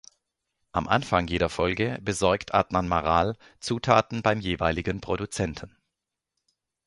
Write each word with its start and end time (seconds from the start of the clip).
Am 0.71 0.87
Anfang 0.87 1.27
jeder 1.27 1.47
Folge 1.47 1.99
besorgt 2.01 2.55
Adnan 2.55 2.87
Maral 2.87 3.35
Zutaten 3.59 4.23
beim 4.23 4.39
jeweiligen 4.39 4.99
Produzenten. 4.99 5.77